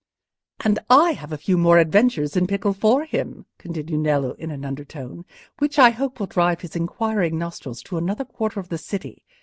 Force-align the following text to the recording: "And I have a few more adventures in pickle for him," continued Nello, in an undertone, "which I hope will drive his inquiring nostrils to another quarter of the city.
"And 0.61 0.79
I 0.89 1.11
have 1.11 1.31
a 1.31 1.37
few 1.37 1.59
more 1.59 1.77
adventures 1.77 2.35
in 2.35 2.47
pickle 2.47 2.73
for 2.73 3.05
him," 3.05 3.45
continued 3.59 3.99
Nello, 3.99 4.31
in 4.31 4.49
an 4.49 4.65
undertone, 4.65 5.25
"which 5.59 5.77
I 5.77 5.91
hope 5.91 6.19
will 6.19 6.25
drive 6.25 6.61
his 6.61 6.75
inquiring 6.75 7.37
nostrils 7.37 7.83
to 7.83 7.99
another 7.99 8.25
quarter 8.25 8.59
of 8.59 8.69
the 8.69 8.79
city. 8.79 9.23